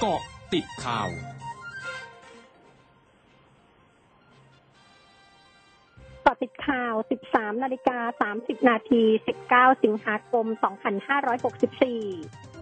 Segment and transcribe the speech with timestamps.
[0.00, 0.20] เกาะ
[0.52, 1.08] ติดข่าว
[6.26, 6.94] กาะติดข่าว
[7.28, 9.02] 13 นาฬิกา 30 นาที
[9.44, 10.46] 19 สิงหาคม
[12.06, 12.55] 2564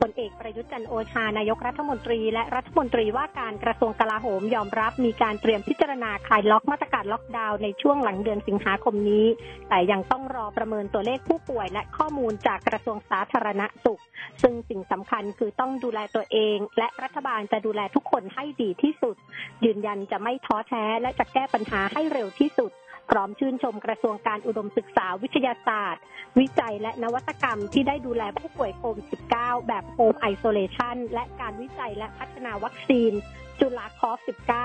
[0.00, 9.26] ผลเอกประยุทธ์จันโอชานายกรัฐมนตรี และรัฐมนตรีว่าการกระทรวงกลาโหมยอมรับมีการเตรียมพิจารณาคลายล็อกมาตรการล็อกดาวน์ในช่วงหลังเดือนสิงหาคมนี้
[9.68, 14.00] แต่ยังต้องรอประเมินตัวเลขผู้ป่วย และข้อมูลจากกระทรวงสาธารณสุข
[14.42, 19.16] ซึ่งสิ่งสำคัญคือต้องดูแลตัวเอง และรัฐบาลจะดูแลทุกคนให้ดีที่สุด
[19.64, 22.70] ยืนยันจะไม่ท้อแท้และจะแก้ปัญหาให้เร็วที่สุด
[23.10, 26.02] พร้อมชื่นชมกระทรวงการอุดมศึกษาวิทยาศาสตร์
[26.38, 33.12] วิจัยและนวัตกรรมที่ได้ดูแลผู้ป่วยโควิด -19 แบบโฮมไอโซเลชันและการวิจัยและพัฒนาวัคซีน
[33.60, 34.18] จุลาคอฟ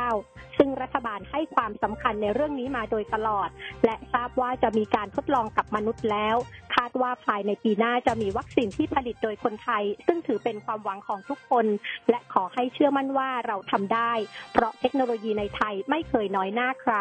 [0.06, 3.50] 19 ซึ่งรัฐบาลให้ความสำคัญในเรื่องนี้มาโดยตลอด
[3.86, 6.36] และทราบว่าจะมีการทดลองกับมนุษย์แล้ว
[6.76, 11.66] คาดว่าภายในปีหน้าจะมีวัคซีนที่ผลิตโดยคนไทย ซึ่งถือเป็นความหวังของทุกคน
[12.10, 14.14] และขอให้เชื่อมั่นว่าเราทำได้
[14.54, 16.96] เพราะเทคโนโลยีในไทยไม่เคยน้อยหน้าใคร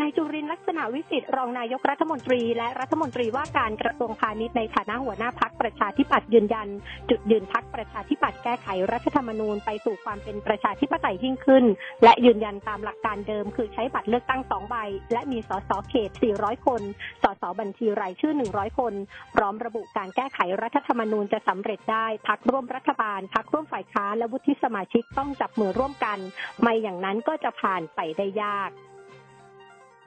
[0.00, 6.68] นายจุรินลักษณะวิสิทธิ์รองนายกรัฐมนตรี และรัฐมนตรีว่าการกระทรวงพาณิชย์ในฐานะหัวหน้าพักประชาธิปัตย์ยืนยัน
[7.10, 11.64] จุดยืนพักประชาธิปัตย์แก้ไขรัฐธรรมนูญไปสู่ความเป็นประชาธิปไตยยิ่งขึ้น
[12.04, 14.76] และยืนยันตามหลักการเดิม คือใช้บัตรเลือกตั้งสองใบ
[15.12, 16.82] และมีสสเขต 400 คน
[17.22, 18.94] สสบัญชีรายชื่อ 100 คน
[19.34, 26.18] พร้อมระบุการแก้ไขรัฐธรรมนูญจะสำเร็จได้พรรคร่วมรัฐบาลพรรคร่วมฝ่ายค้านและวุฒิสมาชิกต้องจับมือร่วมกัน
[26.60, 28.72] ไม่อย่างนั้นก็จะผ่านไปได้ยาก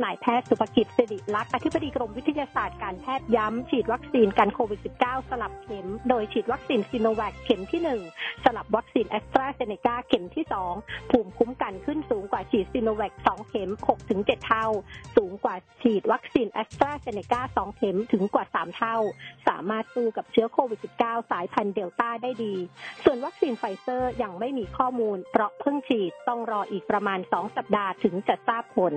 [0.04, 7.82] นายแพทย์สุภกิจสิริลักษ์อธิบดีกรมวิทยาศาสตร์การแพทย์ย้ำฉีดวัคซีนกันโควิด -19 สลับเข็ม โดยฉีดวัคซีนซีโนแวคเข็มที่
[8.14, 10.46] 1 สลับวัคซีนแอสตราเซเนกาเข็มที่
[10.78, 13.72] 2 ภูมิคุ้มกันขึ้นสูงกว่าฉีดซีโนแวค2เข็ม
[14.08, 14.66] 6-7 เท่า
[15.18, 18.98] สูงกว่าฉีดวัคซีนแอสตราเซเนกา2เข็มถึงกว่า 3 เท่า
[19.48, 22.56] สามารถสู้กับเชื้อโควิด -19 สายพันธุ์เดลต้าได้ดี
[23.04, 28.96] ส่วนวัคซีนไฟเซอร์ยังไม่มีข้อมูล เพราะเพิ่งฉีดต้องรออีกประมาณ 2 สัปดาห์ถึงจะทราบผล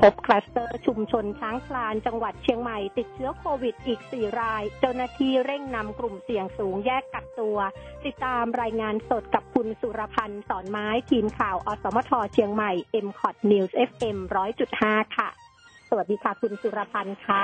[0.00, 7.58] พบคลัสเตอร์ชุมชนช้างคลานจังหวัดเชียงใหม่ ติดเชื้อโควิดอีก 4 ราย เจ้าหน้าที่เร่งนำกลุ่มเสี่ยงสูงแยกกักตัว
[8.04, 12.72] ติดตามรายงานสดกับคุณสุรพันธ์สอนไม้ทีมข่าวอสมทเชียงใหม่
[13.06, 14.16] m c o t News FM
[14.66, 15.28] 100.5 ค่ะ
[15.88, 17.42] สวัสดีค่ะคุณสุรพันธ์คะ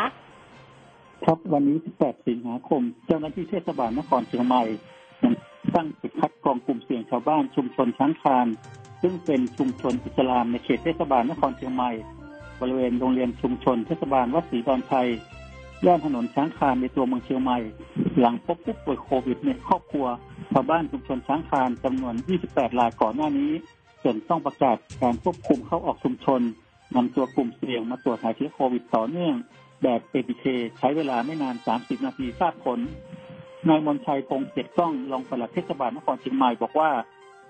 [1.24, 4.62] ครับวันนี้ 18 สิงหาคม เจ้าหน้าที่เทศบาลนครเชียงใหม่
[5.74, 8.46] ตั้งจุดคัดกรองกลุ่มเสี่ยงชาวบ้านชุมชนช้างคลาน
[9.02, 11.92] ซึ่งเป็นชุมชนอิสลามในเขตเทศบาลนครเชียงใหม่
[12.60, 15.08] บริเวณโรงเรียนชุมชนเทศบาลวัดศรีดอนชัย
[15.86, 17.58] ย่านถนนช้างคานในตัวเมืองเชียงใหม่
[18.20, 20.06] หลังพบผู้ป่วยโควิดในครอบครัว
[20.52, 22.14] ชาวบ้านชุมชนช้างคานจำนวน
[22.46, 23.52] 28รายก่อนหน้านี้
[24.04, 26.40] จนต้องประกาศการควบคุมเข้าออกชุมชน
[26.94, 29.34] นำตัวกลุ่มเสี่ยงมาตรวจหาเชื้อโควิดต่อเนื่อง
[29.82, 30.44] แบบเอ t เค
[30.78, 32.78] ใช้เวลาไม่นาน 30 นาทีทราบผล
[33.68, 36.90] นายมนชัยพงเจ็ดกล้องรองปลัดเทศบาลนครเชียงใหม่บอกว่า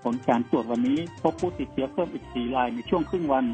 [0.03, 3.45] ผลการตรวจวันนี้พบผู้ติดเชื้อเพิ่มอีก 4 รายในช่วงครึ่งวัน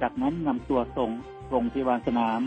[0.00, 1.10] จากนั้นนำตัวส่ง
[1.48, 2.40] โรงพยาบาลสนาม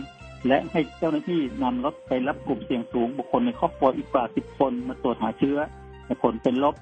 [0.48, 5.58] และให้เจ้าหน้าที่นำรถไปรับกลุ่มเสี่ยงสูงบุคคลในครอบครัวอีกกว่าสิบคนมาตรวจหาเชื้อ
[6.04, 6.74] แต่ผลเป็นลบ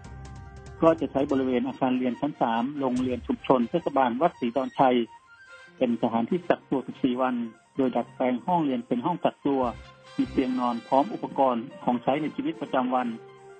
[0.83, 4.97] ก็จะใช้บริเวณอาคารเรียนชั้นสามโรงเรียนชุมชนเทศบาลวัดศรีดอนชัย
[5.79, 7.35] เป็นสถานที่กักตัว 14 วัน
[7.77, 9.63] โดยดัดแปลงห้องเรียนเป็นห้องกักตัว
[10.17, 13.09] มีเตียงนอนพร้อมอุปกรณ์ของใช้ในชีวิตประจำวัน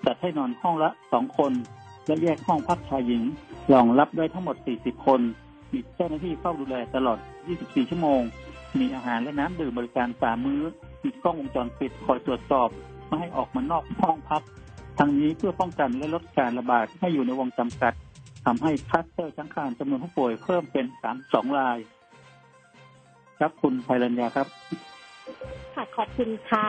[0.07, 1.53] จัดให้นอนห้องละสองคน
[2.07, 3.23] และแยกห้องพักชายหญิง
[3.73, 5.21] รองรับได้ทั้งหมด 40 คน
[5.75, 7.19] มีเจ้าหน้าที่เฝ้าดูแลตลอด
[7.55, 8.21] 24 ชั่วโมง
[8.81, 10.63] มีอาหารและน้ำดื่มบริการสามมื้อ
[11.03, 12.69] มีกล้องวงจรปิดคอยตรวจสอบ
[13.07, 14.43] ไม่ให้ออกมานอกห้องพัก
[14.99, 17.93] ทั้งนี้เพื่อป้องกันและลดการระบาดให้อยู่ในวงจำกัด
[18.45, 20.87] ทำให้คลัสเตอร์ช้างคลานจำนวนผู้ป่วยเพิ่มเป็น
[21.23, 21.79] 32 ราย
[23.39, 24.47] ครับคุณไพรัญญาครับ
[25.75, 26.69] ค่ะ ขอบคุณค่ะ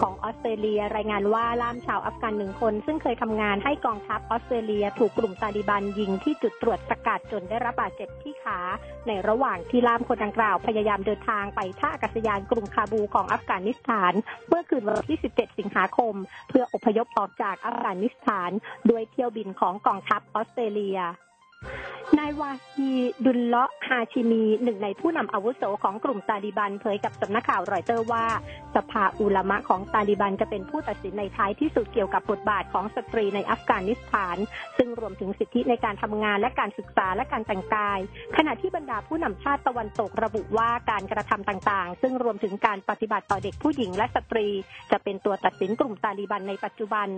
[0.00, 8.58] ของออสเตรเลีย รายงานว่าล่ามชาวอัฟกันหนึ่งคน ซึ่งเคยทำงานให้กองทัพออสเตรเลีย ถูกกลุ่มตาลิบันยิงที่จุดตรวจสกัดจนได้รับบาดเจ็บที่ขา
[9.06, 14.12] ในระหว่างที่ล่ามคนดังกล่าวพยายามเดินทางไปท่าอากาศยานกรุงคาบูลของอัฟกานิสถาน
[14.48, 16.14] เมื่อคืนวันที่ 17 สิงหาคม
[16.48, 18.50] เพื่ออพยพออกจากอัฟกานิสถาน
[18.90, 21.00] ด้วยเที่ยวบินของกองทัพออสเตรเลีย
[22.16, 22.90] นายวาฮี
[23.24, 28.24] ดุลเลาะฮาชิมี หนึ่งในผู้นำอาวุโสของกลุ่มตาลิบันเผยกับสำนักข่าวรอยเตอร์ว่า
[28.76, 34.36] สภาอุลามะของตาลิบันจะเป็นผู้ตัดสินในท้ายที่สุดเกี่ยวกับบทบาทของสตรีในอัฟกานิสถาน
[34.76, 37.98] ซึ่งรวมถึงสิทธิในการทำงานและการศึกษาและการแต่งกาย
[38.36, 44.48] ขณะที่บรรดาผู้นำชาติตะวันตกระบุว่าการกระทำต่างๆ ซึ่งรวมถึงการปฏิบัติต่อเด็กผู้หญิงและสตรี
[44.92, 47.08] จะเป็นตัวตัดสินกลุ่มตาลิบันในปัจจุบัน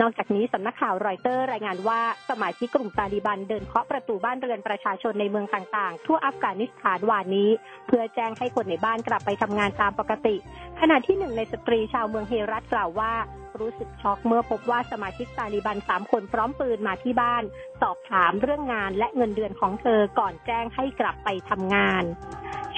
[0.00, 2.00] นอกจากนี้สำนักข่าวรอยเตอร์รายงานว่า
[2.30, 7.50] สมาชิกกลุ่มตาลิบันเดินเคาะาะประตูบ้านเรือนประชาชนในเมืองต่างๆ ทั่วอัฟกานิสถานวานนี้
[7.86, 10.36] เพื่อแจ้งให้คนในบ้านกลับไปทำงานตามปกติ
[10.80, 13.12] ขณะที่หนึ่งในสตรีชาวเมืองเฮรัตกล่าวว่า
[13.60, 17.42] รู้สึกช็อกเมื่อพบว่าสมาชิกตาลีบันสามคนพร้อมปืนมาที่บ้าน
[17.80, 22.04] สอบถามเรื่องงานและเงินเดือนของเธอก่อนแจ้งให้กลับไปทำงาน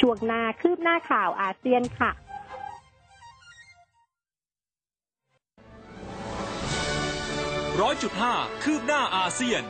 [0.01, 2.11] ช่วงหน้าคืบหน้าข่าวอาเซียนค่ะ
[7.81, 9.62] ร้อยจุดห้าคืบหน้าอาเซียน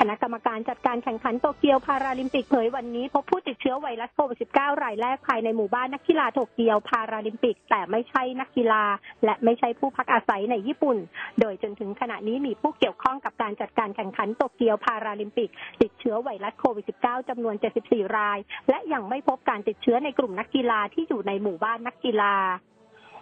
[0.00, 8.84] คณะกรรมการจัดการแข่งขันโตเกียวพาราลิมปิกเผยวันนี้ พบผู้ติดเชื้อไวรัสโควิด -19 รายแรกภายในหมู่บ้านนักกีฬาโตเกียวพาราลิมปิก แต่ไม่ใช่นักกีฬา
[9.24, 10.96] และไม่ใช่ผู้พักอาศัยในญี่ปุ่น
[11.40, 15.50] โดยจนถึงขณะนี้มีผู้เกี่ยวข้องกับการจัดการแข่งขันโตเกียวพาราลิมปิก
[15.82, 17.54] ติดเชื้อไวรัสโควิด -19 จำนวน
[17.86, 18.38] 74 ราย
[18.68, 22.34] และยังไม่พบการติดเชื้อในกลุ่มนักกีฬาที่อยู่ในหมู่บ้านนักกีฬา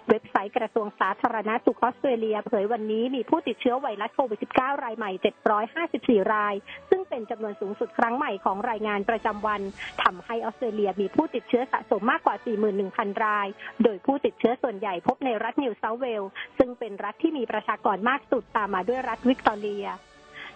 [0.09, 5.11] เว็บไซต์กระทรวงสาธารณสุขออสเตรเลีย เผยวันนี้มีผู้ติดเชื้อไวรัสโควิด -19 รายใหม่
[6.27, 6.55] 754 ราย
[6.91, 9.61] ซึ่งเป็นจำนวนสูงสุดครั้งใหม่ของรายงานประจำวัน
[10.03, 12.37] ทำให้ออสเตรเลียมีผู้ติดเชื้อสะสมมากกว่า
[12.81, 13.47] 41,000 ราย
[13.83, 19.87] โดยผู้ติดเชื้อส่วนใหญ่พบในรัฐนิวเซาท์เวลส์ซึ่งเป็นรัฐที่มีประชากรมากสุดตามมาด้วยรัฐวิกตอเรีย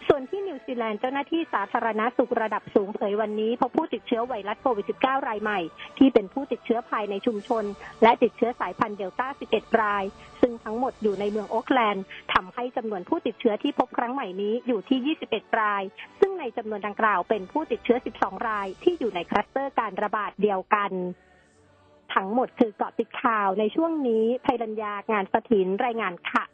[0.08, 5.60] ส่วนที่นิวซีแลนด์เจ้าหน้าที่สาธารณสุขระดับสูงเผยวันนี้พบผู้ติดเชื้อไวรัสโควิด -19 รายใหม่
[5.99, 7.64] ที่เป็นผู้ติดเชื้อภายในชุมชน
[8.02, 10.05] และติดเชื้อสายพันธุ์เดลต้า 11 ราย
[10.40, 15.82] ซึ่งทั้งหมดอยู่ในเมืองโอ๊กแลนด์ทำให้จำนวนผู้ติดเชื้อที่พบครั้งใหม่นี้อยู่ที่ 21 ราย
[16.20, 20.93] ซึ่งในจำนวนดังกล่าวเป็นผู้ติดเชื้อ 12 ราย ที่อยู่ในคลัสเตอร์การระบาดเดียวกัน
[22.14, 26.44] ทั้งหมดคือเกาะติดข่าวในช่วงนี้ภัยรัญญางานสถินรายงานค่ะ